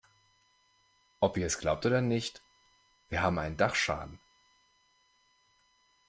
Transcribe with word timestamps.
Ob 1.19 1.37
ihr 1.37 1.45
es 1.45 1.59
glaubt 1.59 1.85
oder 1.85 2.01
nicht, 2.01 2.41
wir 3.09 3.21
haben 3.21 3.37
einen 3.37 3.55
Dachschaden. 3.55 4.17